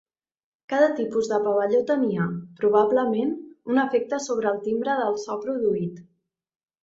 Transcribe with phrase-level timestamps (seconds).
[0.71, 2.23] Cada tipus de pavelló tenia,
[2.61, 3.35] probablement,
[3.73, 6.01] un efecte sobre el timbre del so produït.